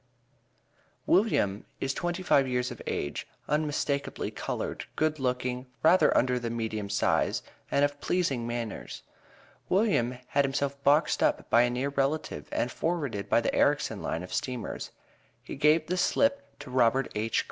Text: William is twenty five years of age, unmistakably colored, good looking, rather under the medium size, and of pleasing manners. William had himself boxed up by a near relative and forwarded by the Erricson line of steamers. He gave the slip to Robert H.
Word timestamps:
William 1.05 1.63
is 1.79 1.93
twenty 1.93 2.23
five 2.23 2.47
years 2.47 2.71
of 2.71 2.81
age, 2.87 3.27
unmistakably 3.47 4.31
colored, 4.31 4.85
good 4.95 5.19
looking, 5.19 5.67
rather 5.83 6.17
under 6.17 6.39
the 6.39 6.49
medium 6.49 6.89
size, 6.89 7.43
and 7.69 7.85
of 7.85 8.01
pleasing 8.01 8.47
manners. 8.47 9.03
William 9.69 10.17
had 10.29 10.43
himself 10.43 10.83
boxed 10.83 11.21
up 11.21 11.47
by 11.51 11.61
a 11.61 11.69
near 11.69 11.89
relative 11.89 12.49
and 12.51 12.71
forwarded 12.71 13.29
by 13.29 13.39
the 13.39 13.53
Erricson 13.55 14.01
line 14.01 14.23
of 14.23 14.33
steamers. 14.33 14.89
He 15.43 15.55
gave 15.55 15.85
the 15.85 15.97
slip 15.97 16.57
to 16.61 16.71
Robert 16.71 17.11
H. 17.13 17.39